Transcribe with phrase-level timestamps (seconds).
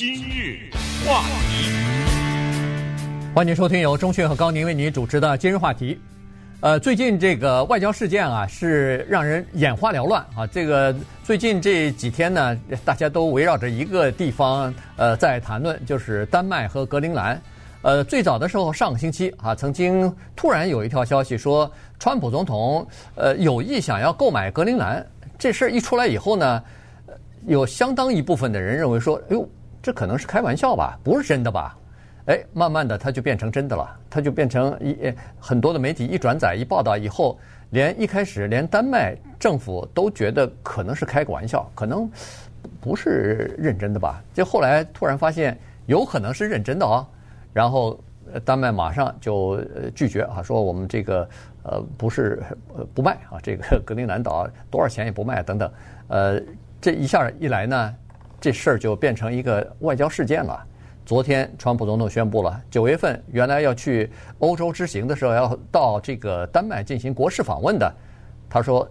[0.00, 0.58] 今日
[1.06, 1.20] 话
[1.50, 1.70] 题，
[3.34, 6.00] 欢迎收听由钟迅和高宁为您主持的今日话题。
[6.60, 10.46] 呃，最近这个外交事件啊，是让人眼花缭乱啊。
[10.46, 17.38] 这个最近这几天呢，大家都围绕着一个地方呃在谈论，就是丹麦和格陵兰。
[17.82, 25.06] 呃，最早的时候，上个星期啊，曾经突然有一条消息说，川普总统呃有意想要购买格陵兰。
[25.38, 26.62] 这事儿一出来以后呢，
[27.46, 29.46] 有相当一部分的人认为说，哎呦，
[29.82, 31.76] 这可能是开玩笑吧，不是真的吧？
[32.26, 37.38] 哎，慢慢的它就变成真的了，它就变成一很多的媒体一转载一报道以后，
[37.70, 42.08] 连一开始连丹麦政府都觉得可能是开个玩笑，可能
[42.80, 44.22] 不是认真的吧？
[44.34, 47.06] 就后来突然发现有可能是认真的啊，
[47.52, 47.98] 然后
[48.44, 49.60] 丹麦马上就
[49.94, 51.28] 拒绝啊，说我们这个
[51.64, 52.40] 呃不是
[52.94, 55.72] 不卖啊，这个 格陵兰岛多少钱也不卖等等，
[56.08, 56.40] 呃。
[56.82, 57.94] 这一下一来呢，
[58.40, 60.64] 这事儿就变成一个外交事件了。
[61.06, 67.92] 昨天，川普总统宣布了，九月份原来要去欧洲之行的时候，要到这个丹麦进行国事访问的，
[68.48, 68.88] 他说，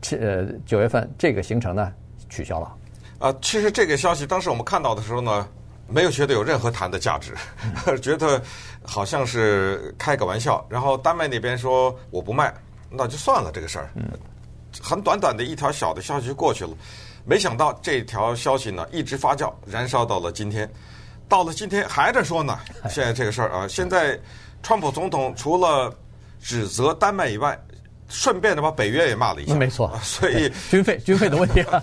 [0.00, 1.92] 这呃九月份这个行程呢
[2.28, 2.72] 取消了。
[3.18, 5.48] 啊，其实这个消息当时我们看到的时候呢，
[5.88, 7.34] 没有觉得有任何谈的价值，
[8.00, 8.40] 觉得
[8.84, 10.64] 好像是开个玩笑。
[10.68, 12.54] 然后丹麦那边说我不卖，
[12.90, 13.90] 那就算了这个事儿。
[13.96, 14.04] 嗯，
[14.80, 16.70] 很短短的一条小的消息就过去了。
[17.26, 20.70] 没想到这条消息呢一直发酵，燃烧到了今天，
[21.28, 22.58] 到了今天还在说呢。
[22.88, 24.18] 现在这个事儿啊，现在
[24.62, 25.92] 川普总统除了
[26.40, 27.58] 指责丹麦以外，
[28.08, 29.54] 顺便的把北约也骂了一下。
[29.54, 31.82] 没错，所以 军费 军费的问题啊，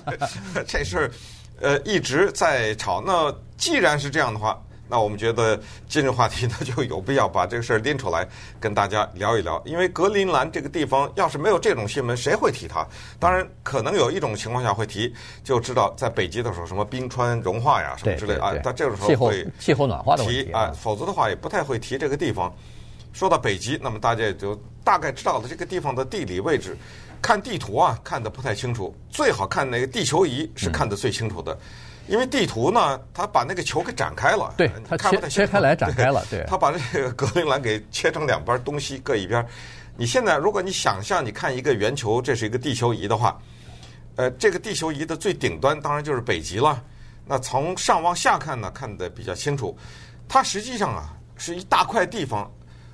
[0.65, 1.11] 这事儿
[1.59, 3.03] 呃一直在吵。
[3.05, 4.59] 那既然是这样的话。
[4.87, 8.27] 那我们觉得今日话题呢， 就有必要把这个事儿拎出来
[8.59, 9.61] 跟大家聊一聊。
[9.65, 12.85] 因为格陵兰这个地方，要是没有这种新闻，谁会提它？
[13.19, 15.11] 当然，可能有一种情况下会提，
[15.43, 18.53] 就知道在北极的时候，什么冰川融化呀，什么之类啊。
[18.63, 22.53] 但这种时候会气候气候暖化的提啊，否则的话也不太会提这个地方。
[23.13, 26.75] 说到北极，那么大家也就大概知道了这个地方的地理位置。
[27.23, 31.53] 看地图啊，看得不太清楚，最好看那个地球仪是看得最清楚的。
[31.53, 31.59] 嗯
[32.05, 39.47] 因为地图呢，它把那个球给展开了，对，它切切开来展开了， 对，它把这个格陵兰给切成两边，东西各一边。
[39.95, 43.39] 你现在如果你想象你看一个圆球，这是一个地球仪的话，
[44.17, 46.83] 呃，这个地球仪的最顶端当然就是北极了。
[47.25, 49.73] 那从上往下看呢，看得比较清楚。
[50.27, 52.51] 它实际上啊是一大块地方，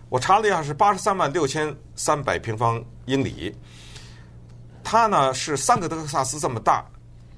[0.09, 3.57] 我查了一下是八十三万六千三百平方英里。
[4.83, 6.85] 它呢是三个德克萨斯这么大。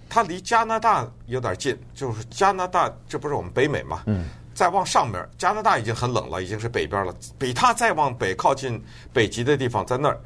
[0.09, 4.03] 它离加拿大有点近，就是加拿大，这不是我们北美嘛？
[4.05, 4.25] 嗯。
[4.53, 7.15] 再往上面，加拿大已经很冷了，已经是北边了。
[7.39, 8.79] 比它再往北靠近
[9.13, 10.19] 北极的地方在那儿。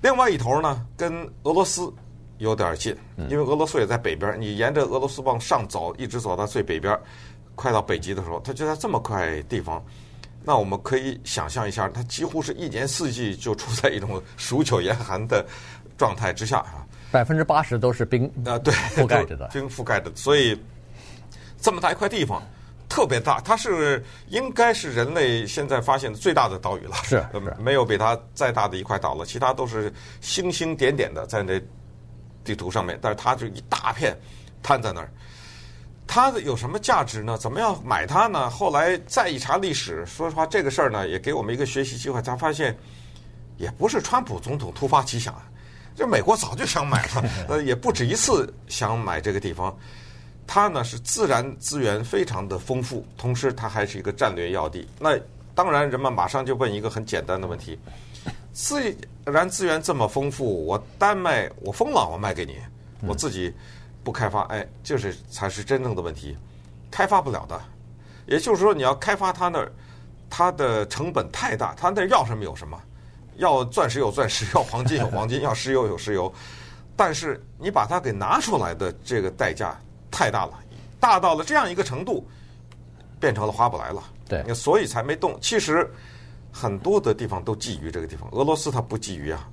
[0.00, 1.92] 另外一头呢，跟俄罗斯
[2.38, 2.96] 有点近，
[3.28, 4.40] 因为俄罗斯也在北边。
[4.40, 6.98] 你沿着俄罗斯往上走，一直走到最北边，
[7.54, 9.84] 快到北极的时候，它就在这么块地方。
[10.42, 15.46] 那我们可以想象一下，它几乎是一年四季就处在一种数九严寒的
[15.98, 16.86] 状态之下啊。
[17.10, 20.58] 百分之八十都是冰啊，对，覆盖着的，冰覆盖着的，所以
[21.60, 22.42] 这么大一块地方
[22.86, 27.24] 特别大，它是应该是人类现在发现的最大的岛屿了，是，
[27.58, 31.58] 没有比它再大的一块岛了，其他都是星星点点的在那
[32.44, 34.14] 地图上面，但是它就一大片
[34.62, 35.10] 摊在那儿，
[36.06, 37.38] 它有什么价值呢？
[37.38, 38.50] 怎么样买它呢？
[38.50, 42.76] 后来再一查历史，说实话，这个事儿呢也给我们一个学习机会，才发现
[43.56, 45.34] 也不是川普总统突发奇想。
[45.98, 49.76] 这美国早就想买了， 呃，也不止一次想买这个地方。
[50.46, 54.88] 它呢是自然资源非常的丰富，同时它还是一个战略要地。
[55.00, 55.18] 那
[55.56, 57.76] 当然，人们马上就问一个很简单的问题：
[58.52, 58.80] 自
[59.24, 62.58] 然资源这么丰富，我丹麦我疯了，我卖给你，
[63.00, 63.52] 我自己
[64.04, 66.36] 不开发，哎，就是才是真正的问题，
[66.92, 67.60] 开发不了的。
[68.26, 69.72] 也就是说，你要开发它那儿，
[70.30, 72.80] 它的成本太大，它那儿要什么有什么。
[73.38, 76.32] 要钻石有钻石， 要黄金有黄金，要石油有石油，
[76.94, 79.76] 但是你把它给拿出来的这个代价
[80.10, 80.52] 太大了，
[81.00, 82.28] 大到了这样一个程度，
[83.18, 84.02] 变成了划不来了。
[84.28, 85.38] 对，所以才没动。
[85.40, 85.90] 其实
[86.52, 89.48] 很多的地方都觊觎这个地方，俄罗斯它不觊觎啊，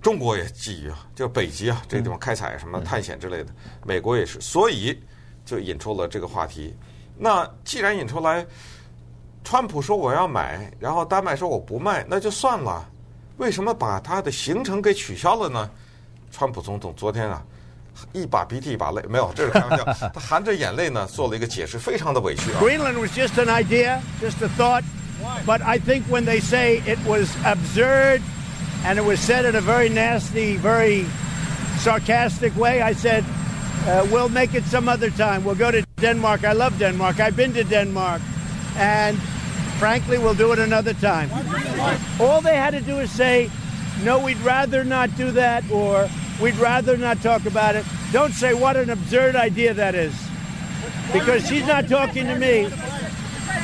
[0.00, 3.52] 中国也觊觎啊，就北极啊这个地方开采什么探险之类的，
[3.84, 4.96] 美国也是，所以
[5.44, 6.76] 就引出了这个话题。
[7.16, 8.46] 那既然引出来，
[9.42, 12.88] 川普说我要买，然后丹麦说我不卖，那就算了。
[13.37, 15.69] 为什么把他的行程给取消了呢？
[16.31, 17.43] 川普总统昨天啊，
[18.11, 19.83] 一把鼻涕一把泪，没有，这是开玩笑。
[20.13, 22.59] 他含着眼泪呢，做了一个解释，非常的委屈啊。
[22.61, 24.83] Greenland was just an idea, just a thought,
[25.45, 28.21] but I think when they say it was absurd
[28.85, 31.05] and it was said in a very nasty, very
[31.79, 33.23] sarcastic way, I said,
[33.87, 35.43] uh, we'll make it some other time.
[35.43, 35.83] We'll go to.
[36.03, 36.43] Denmark.
[36.43, 37.21] I love Denmark.
[37.21, 38.21] I've been to Denmark.
[38.75, 39.17] And
[39.79, 41.29] frankly, we'll do it another time.
[42.19, 43.49] All they had to do is say,
[44.03, 46.09] no, we'd rather not do that, or
[46.41, 47.85] we'd rather not talk about it.
[48.11, 50.13] Don't say what an absurd idea that is.
[51.11, 52.67] Because she's not talking to me.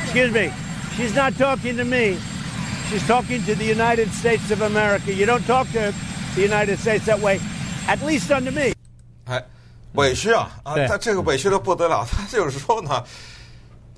[0.03, 0.51] Excuse me.
[0.95, 2.17] She's not talking to me.
[2.89, 5.13] She's talking to the United States of America.
[5.13, 5.93] You don't talk to
[6.35, 7.39] the United States that way,
[7.87, 8.73] at least under me.
[9.25, 9.43] 哎，
[9.93, 10.73] 委屈啊啊！
[10.73, 13.03] 对他这个委屈的不得了，他就是说呢，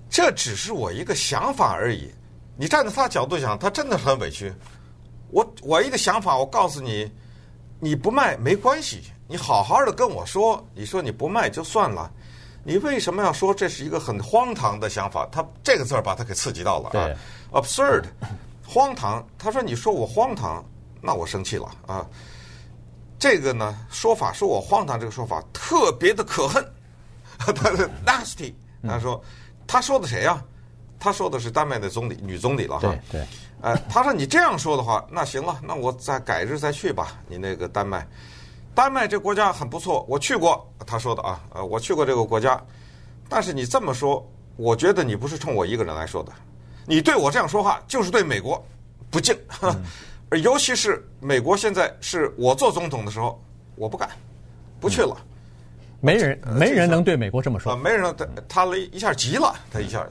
[0.09, 2.11] 这只是我一个想法而已。
[2.57, 4.53] 你站在他角度想，他真的很委屈。
[5.31, 7.11] 我我一个想法，我告诉你，
[7.81, 12.11] 你不卖没关系，你好好的跟我说，你说你不卖就算了。
[12.65, 15.29] 你为什么要说这是一个很荒唐的想法？
[15.31, 17.17] 他这个字儿把他给刺激到了啊对
[17.53, 18.05] ，absurd，
[18.67, 19.25] 荒唐。
[19.37, 20.65] 他说你说我荒唐，
[21.03, 22.07] 那我生气了啊。
[23.19, 26.65] 这个呢说法说我荒唐，这个说法特别的可恨，
[27.39, 28.55] 他的 nasty。
[28.83, 29.21] 他说，
[29.67, 30.43] 他说的谁呀、
[30.99, 32.89] 他说的是丹麦的总理，女总理了哈。
[32.89, 33.27] 对对。
[33.63, 37.19] 呃，他说你这样说的话，那行了，那我再改日再去吧。
[37.27, 38.07] 你那个丹麦，
[38.75, 40.71] 丹麦这国家很不错，我去过。
[40.87, 42.63] 他说的啊，呃，我去过这个国家，
[43.29, 44.25] 但是你这么说，
[44.57, 46.33] 我觉得你不是冲我一个人来说的，
[46.85, 48.65] 你对我这样说话就是对美国
[49.11, 49.37] 不敬。
[50.29, 53.43] 而尤其是美国现在是我做总统的时候，
[53.75, 54.11] 我不敢，
[54.79, 55.17] 不去了。
[56.01, 57.77] 没人呃没人能对美国这么啊，说。
[57.77, 60.07] 没人能他他了一下急了，他一下，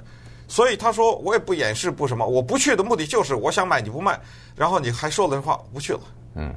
[0.48, 4.20] 所以他说我也不掩饰不什么，我不去的目的就是我想买你不卖，
[4.56, 6.00] 然后你还说了话不去了，
[6.36, 6.54] 嗯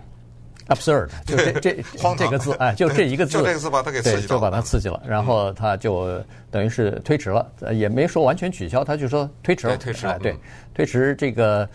[0.68, 10.38] absurd，就这这荒这个字，哎，就这一个字，就这个字把他给刺激了就把他刺激了，然后他就等于是推迟了，呃也没说完全取消，他就说推迟了，推迟了哎，对嗯，
[10.74, 11.66] 推迟这个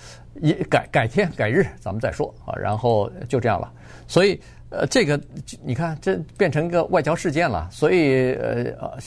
[0.42, 3.72] 一改改天改日咱们再说啊，然后就这样了，
[4.08, 4.40] 所以
[4.74, 5.20] 呃这个
[5.64, 8.98] 你看这变成一个外交事件了，所以呃呃。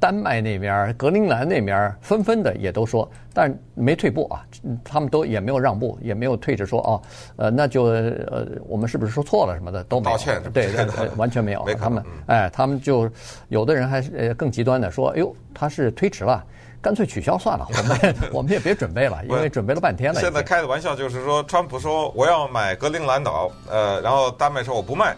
[0.00, 4.44] 丹麦那边、格陵兰那边纷纷的也都说，但没退步啊，
[4.84, 7.00] 他们都也没有让步，也没有退着说哦，
[7.36, 11.64] 呃，那就呃，我们是不是说错了什么的都没有，道歉对对对， 完全没有。
[11.64, 13.10] 没他们嗯哎，他们就
[13.48, 16.44] 有的人还是呃更极端的说，哎呦，他是推迟了，
[16.84, 20.20] 干脆取消算了， 我们我们也别准备了，因为准备了半天了。
[20.20, 25.16] 现在开的玩笑就是说，川普说我要买格陵兰岛，呃，然后丹麦说我不卖，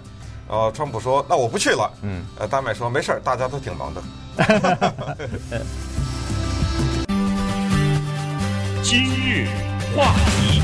[0.49, 4.01] 然后川普说那我不去了，嗯，呃，丹麦说没事儿，大家都挺忙的。
[8.81, 9.49] 今日
[9.97, 10.63] 话题，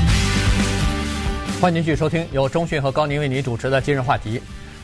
[1.59, 4.41] 欢迎继续收听由中讯和高宁为您主持的今日话题。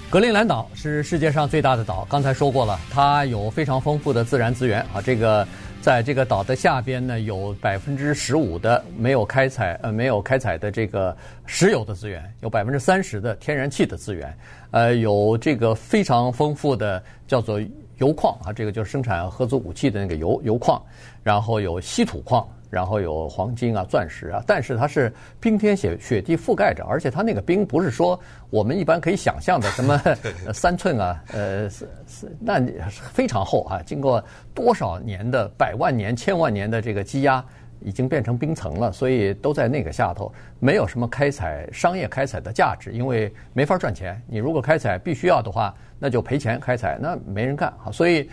[0.10, 5.00] 格陵兰岛是世界上最大的岛，刚才说过了，它有非常丰富的自然资源啊。
[5.00, 5.48] 这个
[5.82, 11.16] 在这个岛的下边呢，有百分之十五的没有开采呃没有开采的这个
[11.46, 14.38] 石油的资源，有百分之三十的天然气的资源，
[14.72, 17.62] 呃，有这个非常丰富的叫做。
[18.00, 20.82] 油矿啊，这个就是生产核子武器的那个油油矿，
[21.22, 28.20] 然后有稀土矿，然后有黄金啊、钻石啊，但是它是冰天雪雪地覆盖着，而且它那个冰不是说
[28.50, 30.00] 我们一般可以想象的什么
[30.54, 31.70] 三寸啊，呃，
[32.40, 34.24] 那非常厚啊，经过
[34.54, 37.44] 多少年的百万年、千万年的这个积压，
[37.82, 44.22] 已经变成冰层了，所以都在那个下头，没有什么开采商业开采的价值，因为没法赚钱。
[44.28, 47.92] 你如果开采必须要的话，那就赔钱开采，那没人干啊。
[47.92, 48.30] 所以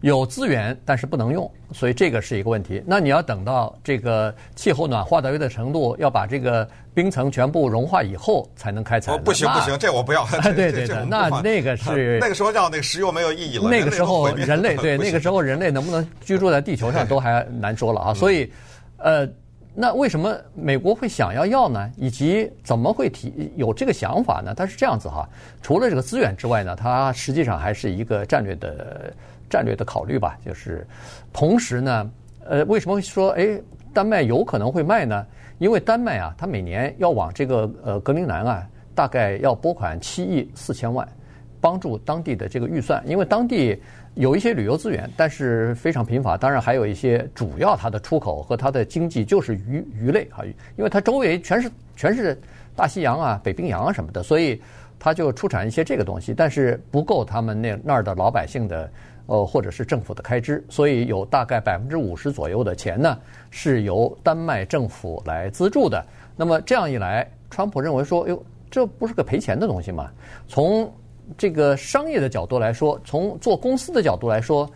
[0.00, 2.82] 有资源，但是不能用，所以这个是一个问题。
[2.86, 9.12] 那你要等到这个气候暖化到一定程度，要把这个冰层全部融化以后才能开采。
[9.12, 10.26] 哦，不行不行，这我不要。
[10.42, 13.68] 对对对，那那个是那个时候让那个石油没有意义了。
[13.68, 18.14] 那个时候人类对那个时候人类能不能居住在地球上都还难说了啊。
[18.14, 18.50] 所以，
[18.96, 19.28] 呃。
[19.72, 21.88] 那为什么美国会想要要呢？
[21.96, 24.52] 以及怎么会提有这个想法呢？
[24.52, 25.26] 它是这样子哈，
[25.62, 29.14] 除了这个资源之外呢，它实际上还是一个战略的
[29.50, 30.38] 战略的考虑吧。
[30.42, 30.86] 就是
[31.32, 32.10] 同时呢，
[32.46, 35.26] 呃，为什么会说诶丹麦有可能会卖呢？
[35.58, 41.06] 因为丹麦啊，它每年要往这个呃格陵兰啊，大概要拨款七亿四千万，
[41.60, 43.78] 帮助当地的这个预算，因为当地。
[44.16, 46.36] 有一些旅游资源，但是非常贫乏。
[46.36, 50.42] 当然，还有一些主要它的出口和它的经济就是鱼鱼类啊，
[50.76, 52.36] 因为它周围全是全是
[52.74, 54.60] 大西洋啊、北冰洋啊什么的，所以
[54.98, 58.90] 它就出产一些这个东西，但是不够他们那那儿的老百姓的
[59.30, 63.16] 呃或者是政府的开支，所以有大概百分之五十左右的钱呢
[63.48, 66.04] 是由丹麦政府来资助的。
[66.36, 70.10] 那么这样一来，川普认为说，哟，这不是个赔钱的东西吗？
[70.48, 70.92] 从
[71.38, 74.68] 这个商业的角度来说，从做公司的角度来说，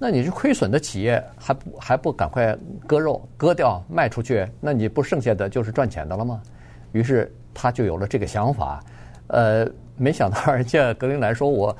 [0.00, 4.44] 那你是亏损的企业，还不还不赶快割肉割掉卖出去？
[4.60, 6.42] 那你不剩下的就是赚钱的了吗？
[6.90, 8.82] 于是他就有了这个想法。
[9.28, 9.64] 呃，
[9.96, 11.74] 没想到人家 格林兰说我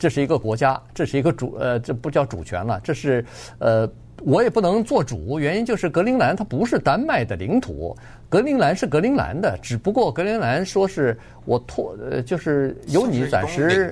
[0.00, 3.24] 这是一个国家，这是一个主呃，这不叫主权了，这是
[3.58, 3.88] 呃。
[4.22, 7.96] 我也不能做主，原因就是格陵兰它不是丹麦的领土，
[8.28, 13.90] 格陵兰是格陵兰的，只不过格陵兰说是我托呃，就是由你暂时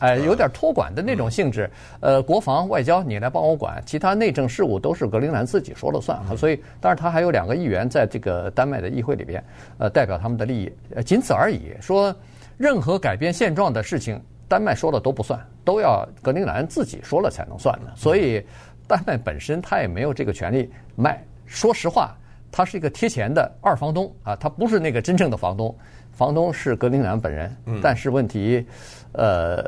[0.00, 1.70] 哎，有点托管的那种性质。
[2.00, 6.20] 呃，国防外交你来帮我管，其他内政事务都是格陵兰自己说了算。
[6.36, 9.40] 所以，当然他还有两个议员在这个丹麦的议会里边，
[9.78, 11.70] 呃，代表他们的利益，呃，仅此而已。
[11.80, 12.12] 说
[12.58, 17.94] 任何改变现状的事情，丹麦说了都不算，都要格陵兰自己说了才能算的。
[17.96, 18.44] 所以。
[18.90, 21.24] 丹麦本身他也没有这个权利卖。
[21.46, 22.12] 说实话，
[22.50, 25.72] 他是一个贴钱的二房东啊，他不是那个真正的房东，
[26.10, 27.56] 房东是格陵兰本人。
[27.80, 28.66] 但是问题，
[29.12, 29.64] 呃，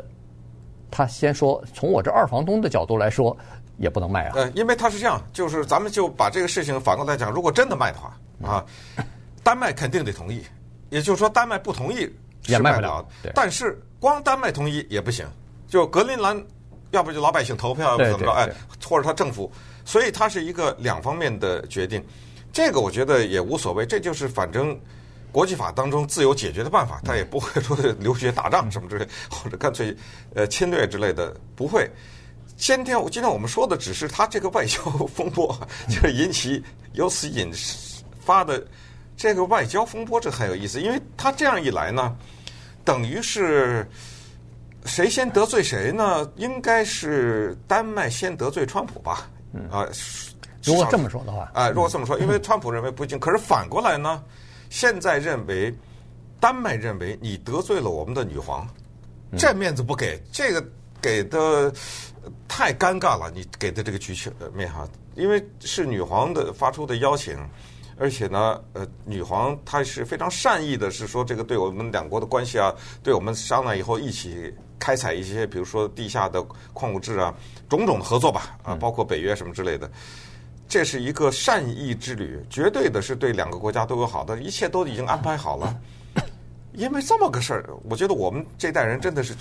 [0.91, 3.33] 他先说从我这二房东的角度来说，
[3.77, 4.33] 也不能卖啊。
[4.35, 8.65] 呃，因为他是这样，就是咱们就把这个事情反过来讲，如果真的卖的话啊，
[9.41, 10.43] 丹麦肯定得同意，
[10.89, 12.13] 也就是说丹麦不同意
[12.47, 13.07] 也卖不了。
[13.33, 15.25] 但是光丹麦同意也不行，
[15.65, 16.43] 就格陵兰。
[16.91, 18.31] 要不就老百姓投票，要不怎么着？
[18.33, 18.49] 哎，
[18.85, 19.49] 或者他政府，
[19.85, 22.03] 所以他是一个两方面的决定。
[22.51, 24.77] 这个我觉得也无所谓，这就是反正
[25.31, 29.95] 国际法当中自由解决的办法，他也不会说流血打仗什么之类，或者干脆
[30.35, 31.89] 呃侵略之类的，不会。
[32.57, 34.83] 今天今天我们说的只是他这个外交
[35.15, 35.57] 风波，
[35.87, 37.49] 就是引起由此引
[38.19, 38.63] 发的
[39.15, 42.15] 这个外交风波，这很有意思，因为他这样一来呢，
[42.83, 43.87] 等于是。
[44.85, 46.29] 谁先得罪谁呢？
[46.35, 49.29] 应该是丹麦先得罪川普吧？
[49.71, 49.87] 啊，
[50.61, 53.17] 如果这么说的话，啊，如果这么说，因为川普认为不行。
[53.17, 54.21] 可是反过来呢？
[54.69, 55.73] 现在认为
[56.37, 58.67] 丹麦认为你得罪了我们的女皇，
[59.37, 60.61] 这面子不给，这个
[61.01, 61.71] 给的
[62.45, 63.31] 太尴尬了。
[63.33, 64.13] 你给的这个局
[64.53, 64.85] 面哈，
[65.15, 67.37] 因为是女皇的发出的邀请。
[67.97, 72.73] 而且呢，呃，女皇她是非常善意的，是说这个对我们两国的关系啊，
[73.03, 76.41] 对我们商量以后一起开采一些，比如说地下的
[76.73, 77.33] 矿物质啊，
[77.69, 79.89] 种种的合作吧，啊，包括北约什么之类的，
[80.67, 85.79] 这是一个善意之旅，绝对的是对两个国家都有好的，一切都已经安排好了。
[86.73, 89.35] 因为这么个事儿，我觉得我们这代人真的是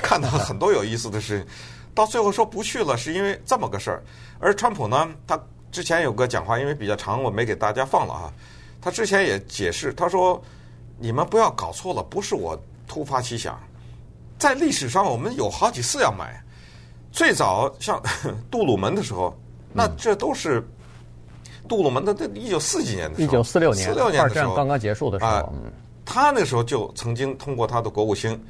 [0.00, 1.46] 看到很多有意思的事情，
[1.92, 4.02] 到最后说不去了，是因为这么个事儿。
[4.38, 5.36] 而川普呢，他。
[5.70, 8.32] 之前有个讲话，因为比较长，我没给大家放了啊。
[8.82, 10.42] 他之前也解释，他说
[10.98, 12.58] ：“你们不要搞错了，不是我
[12.88, 13.60] 突发奇想，
[14.38, 16.42] 在历史上我们有好几次要买。
[17.12, 18.02] 最早像
[18.50, 19.36] 杜鲁门的时候，
[19.72, 20.66] 那这都是
[21.68, 25.48] 杜鲁门的，那一九四几年的时候，一九四六年，四六年的时候刚刚结束的时候，啊，
[26.04, 28.42] 他那时候就曾经通过他的国务卿，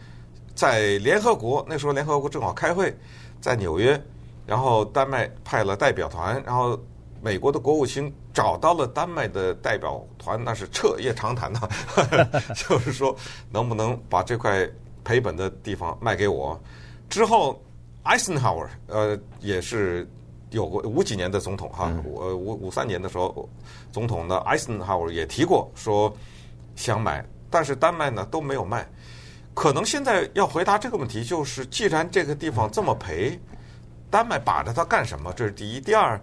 [0.55, 2.97] 在联合国那时候联合国正好开会，
[3.41, 4.01] 在纽约，
[4.47, 6.79] 然后丹麦派了代表团，然后。
[7.23, 11.61] 美国的国务卿找到了丹麦的代表团，那是彻夜长谈呐，
[12.57, 13.15] 就是说
[13.51, 14.69] 能不能把这块
[15.05, 16.59] 赔本的地方卖给我。
[17.09, 17.63] 之后
[18.05, 20.09] ，，Eisenhower 呃也是
[20.51, 23.49] 有过五几年的总统哈，我五五三年的时候
[23.93, 26.11] 总统呢，艾森豪威尔也提过说
[26.77, 28.89] 想买，但是丹麦呢都没有卖。
[29.53, 33.39] 可能现在要回答这个问题，就是既然这个地方这么赔，
[34.09, 35.33] 丹麦把着它干什么？
[35.35, 36.19] 这是第一，第二。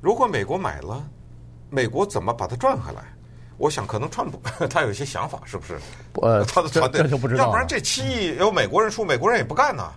[0.00, 1.04] 如果美国买了，
[1.68, 3.02] 美国怎么把它赚回来？
[3.58, 5.78] 我想可能川普 他有一些想法，是不是？
[6.22, 7.44] 呃， 他的团队就不知道。
[7.44, 9.92] 要不然这七亿由美国人出，美国人也不干呢。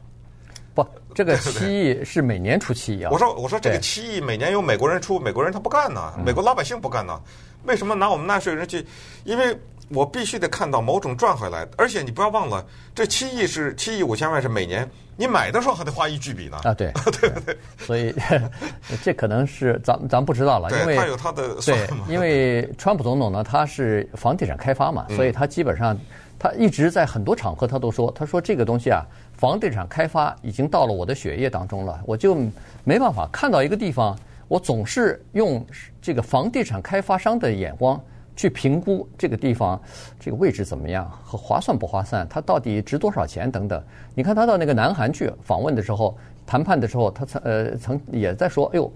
[0.75, 3.09] 不，这个七亿是每年出七亿啊。
[3.11, 7.17] 我说我说这个七亿每年由美国人出，美国人他不干呢，美国老百姓不干呢。
[7.63, 8.85] 为什么拿我们纳税人去？
[9.23, 9.57] 因为。
[9.93, 16.57] 我必须得看到某种赚回来，而且你不要忘了，这七亿是七亿五千万是每年，你买的时候还得花一巨笔呢。
[16.63, 17.57] 啊，对， 对不对？
[17.77, 18.13] 所以
[19.03, 25.97] 这可能是咱咱不知道了，因为他有他的对，因为川普总统呢，他是房地产开发嘛，所以他基本上
[26.39, 29.05] 他一直在很多场合他都说，他说这个东西啊，
[29.37, 32.35] 房地产开发已经到了我的血液当中了，我就
[32.83, 35.65] 没办法看到一个地方，我总是用
[36.01, 38.01] 这个房地产开发商的眼光。
[38.35, 39.81] 去评估这个地方
[40.19, 43.83] 这个位置怎么样和划算不划算，它到底值多少钱等等。
[44.15, 46.17] 你看他到那个南韩去访问的时候。
[46.45, 48.91] 谈判的时候，他曾呃曾也在说，哎呦，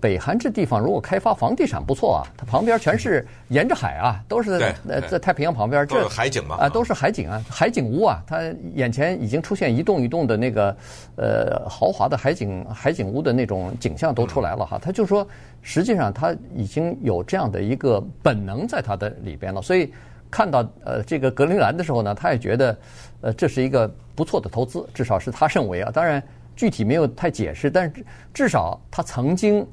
[0.00, 8.40] 北韩这地方如果开发房地产不错啊，它旁边全是沿着海啊，都是在呃在太平洋旁边，这海景嘛啊，都是海景啊，海景屋啊，它
[8.74, 10.76] 眼前已经出现一栋一栋的那个
[11.16, 15.26] 呃豪华的海景海景屋的那种景象都出来了哈，他就说，
[15.60, 19.92] 实际上他已经有这样的一个本能在他的里边了，所以
[20.30, 22.76] 看到呃这个格陵兰的时候呢，他也觉得
[23.20, 26.22] 呃这是一个不错的投资，至少是他认为啊，当然。
[26.56, 28.04] 具体没有太解释，但是
[28.34, 29.66] 至少他曾经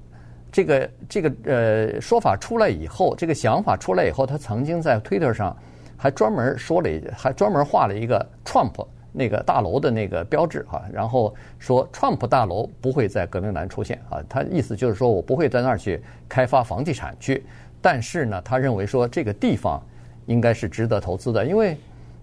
[0.52, 5.56] 这个这个呃说法出来以后，这个想法出来以后，他曾经在推特上
[5.96, 17.44] 还专门说了，还专门画了一个 Trump 那个大楼的那个标志哈，然后说 Trump 大楼不会在格陵兰出现啊，他意思就是说我不会在那儿去开发房地产去，
[17.82, 19.82] 但是呢，他认为说这个地方
[20.28, 21.76] 应该是值得投资的，因为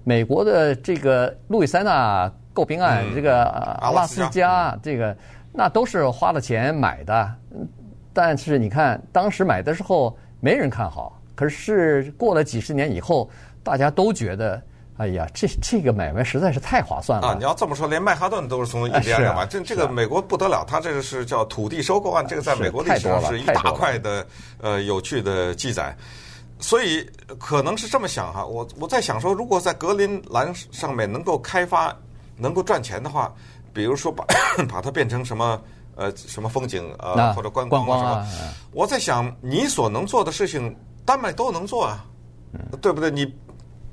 [0.05, 3.43] 美国的这个路易斯安那购宾案，这个
[3.81, 4.79] 阿拉斯加。
[4.83, 5.17] 这个
[5.53, 7.35] 那都是花了钱买的，
[8.15, 13.29] 但是你看当时买的时候没人看好，可是过了几十年以后，
[13.63, 14.63] 大家都觉得。
[14.97, 17.35] 哎呀，这这个买卖实在是太划算了啊！
[17.37, 19.45] 你要这么说，连曼哈顿都是从印第安人买。
[19.45, 24.25] 这这个美国不得了，它这个是叫土地收购案，这个在美国历史上是一大块的
[24.61, 25.93] 呃有趣的记载。
[26.61, 27.05] 所以
[27.41, 31.93] 可能是这么想哈，我我在想说，如果在格陵兰上面能够开发、
[32.37, 33.35] 能够赚钱的话，
[33.73, 34.25] 比如说把
[34.71, 35.61] 把它变成什么
[35.97, 40.75] 呃什么风景呃或者观光啊什么，我在想你所能做的事情，
[41.05, 42.05] 丹麦都能做啊，
[42.81, 43.11] 对不对？
[43.11, 43.33] 你。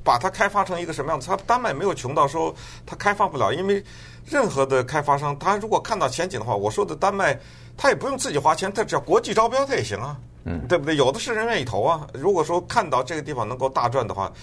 [0.04, 1.28] 把它开发成一个什么样子？
[1.28, 2.52] 它丹麦没有穷到说
[2.88, 3.84] 它开发不了，因为
[4.26, 7.40] 任何的开发商，他如果看到前景的话，我说的丹麦，
[7.78, 10.96] 他也不用自己花钱，他只要国际招标他也行啊，嗯，对不对？
[10.96, 12.08] 有的是人愿意投啊。
[12.16, 14.34] 如果说看到这个地方能够大赚的话。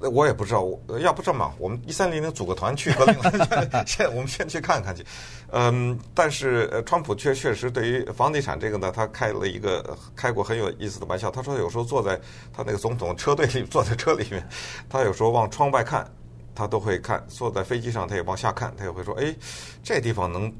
[0.00, 0.66] 我也不知道，
[0.98, 5.04] 要不这么，我们一三零零组个团去格陵兰，先我们先去看看去。
[5.50, 11.30] 嗯，但是呃，川普确确实对于房地产这个呢，他开了一个开过很有意思的玩笑。
[11.30, 12.20] 他说有时候坐在
[12.52, 14.46] 他那个总统车队里，坐在车里面，
[14.88, 16.06] 他有时候往窗外看，
[16.54, 19.34] 他都会看；坐在飞机上，他也往下看，他也会说：“哎，
[19.82, 20.52] 这地方能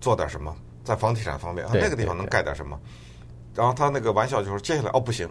[0.00, 0.54] 做点什么？
[0.84, 2.78] 在房地产方面啊，那个地方能盖点什么？”
[3.54, 5.28] 然后他那个玩笑就说接下来哦，不行，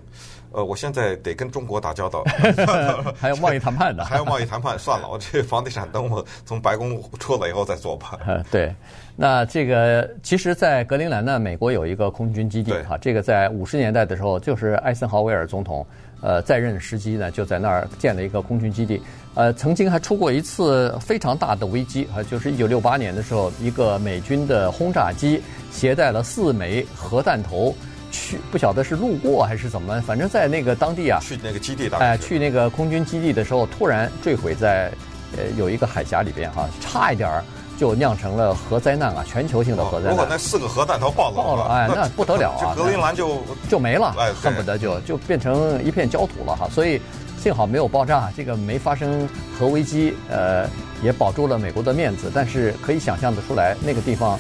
[0.52, 2.24] 呃，我现在得跟中国打交道，
[3.20, 8.20] 还有贸易谈判呢， 还有贸易谈判，算了，我 这房地产等我从白宫出来以后再做吧。
[8.28, 8.74] 呃，对，
[9.16, 15.86] 那这个其实，在格陵兰呢，美国有一个空军基地哈，这个在五十年代的时候，就是艾森豪威尔总统
[16.22, 19.02] 呃在任时期呢，就在那儿建了一个空军基地，
[19.34, 27.74] 呃，曾经还出过一次非常大的危机啊，就是一九六八年的时候，一个美军的轰炸机携带了四枚核弹头。
[28.12, 34.92] 去不晓得是路过还是怎么，反正在那个当地啊，去那个基地当，哎，去那个空军基地的时候，突然坠毁在
[35.38, 37.44] 呃有一个海峡里边哈，差一点儿
[37.80, 40.12] 就酿成了核灾难啊，全球性的核灾难。
[40.12, 46.68] 如果那四个核弹头爆了，爆了，哎，那不得了啊，格陵兰就就没了，恨不得就就变成一片焦土了哈。
[46.70, 47.02] 所以
[47.42, 50.68] 幸好没有爆炸，这个没发生核危机，呃，
[51.02, 52.32] 也保住了美国的面子。
[52.34, 54.38] 但是可以想象得出来，那个地方，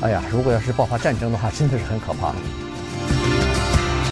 [0.00, 2.34] 哎呀，如果要是爆发战争的话，真的是很可怕。